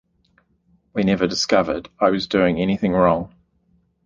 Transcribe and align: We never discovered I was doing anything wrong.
We 0.93 1.03
never 1.03 1.27
discovered 1.27 1.87
I 1.99 2.09
was 2.09 2.25
doing 2.25 2.57
anything 2.59 2.93
wrong. 2.93 3.35